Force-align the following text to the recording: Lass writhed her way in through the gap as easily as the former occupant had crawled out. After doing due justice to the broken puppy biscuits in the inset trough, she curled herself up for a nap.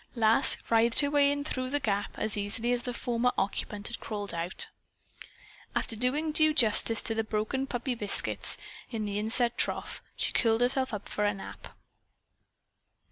Lass 0.15 0.57
writhed 0.71 1.01
her 1.01 1.11
way 1.11 1.31
in 1.31 1.43
through 1.43 1.69
the 1.69 1.79
gap 1.79 2.17
as 2.17 2.35
easily 2.35 2.71
as 2.71 2.81
the 2.81 2.91
former 2.91 3.31
occupant 3.37 3.87
had 3.87 3.99
crawled 3.99 4.33
out. 4.33 4.67
After 5.75 5.95
doing 5.95 6.31
due 6.31 6.55
justice 6.55 7.03
to 7.03 7.13
the 7.13 7.23
broken 7.23 7.67
puppy 7.67 7.93
biscuits 7.93 8.57
in 8.89 9.05
the 9.05 9.19
inset 9.19 9.59
trough, 9.59 10.01
she 10.15 10.33
curled 10.33 10.61
herself 10.61 10.91
up 10.91 11.07
for 11.07 11.23
a 11.25 11.35
nap. 11.35 11.77